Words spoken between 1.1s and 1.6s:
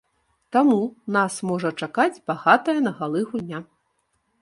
нас